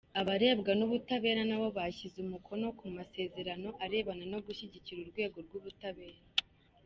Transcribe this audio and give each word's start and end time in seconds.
Abarebwa 0.21 0.71
n’ubutabera 0.75 1.41
nabo 1.49 1.67
bashyize 1.77 2.17
umukono 2.25 2.65
ku 2.79 2.85
masezerano 2.97 3.69
arebana 3.83 4.25
no 4.31 4.39
gushyigikira 4.45 4.99
urwego 5.01 5.37
rw’ubutabera. 5.45 6.19